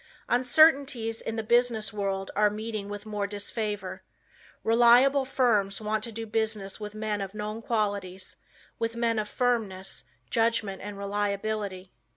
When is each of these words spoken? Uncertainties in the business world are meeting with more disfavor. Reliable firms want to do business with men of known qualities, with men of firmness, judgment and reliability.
Uncertainties 0.29 1.21
in 1.21 1.35
the 1.35 1.43
business 1.43 1.93
world 1.93 2.31
are 2.35 2.49
meeting 2.49 2.89
with 2.89 3.05
more 3.05 3.27
disfavor. 3.27 4.01
Reliable 4.63 5.25
firms 5.25 5.79
want 5.79 6.03
to 6.03 6.11
do 6.11 6.25
business 6.25 6.79
with 6.79 6.95
men 6.95 7.21
of 7.21 7.35
known 7.35 7.61
qualities, 7.61 8.37
with 8.79 8.95
men 8.95 9.19
of 9.19 9.29
firmness, 9.29 10.05
judgment 10.31 10.81
and 10.81 10.97
reliability. 10.97 11.91